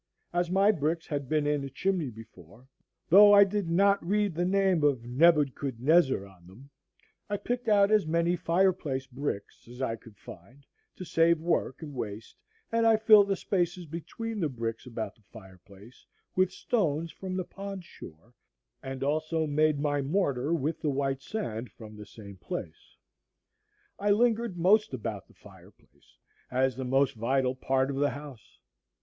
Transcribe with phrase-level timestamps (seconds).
[0.33, 2.67] As my bricks had been in a chimney before,
[3.09, 6.71] though I did not read the name of Nebuchadnezzar on them,
[7.29, 11.83] I picked out as many fire place bricks as I could find, to save work
[11.83, 12.35] and waste,
[12.71, 16.03] and I filled the spaces between the bricks about the fire place
[16.35, 18.33] with stones from the pond shore,
[18.81, 22.97] and also made my mortar with the white sand from the same place.
[23.99, 26.17] I lingered most about the fireplace,
[26.49, 28.57] as the most vital part of the house.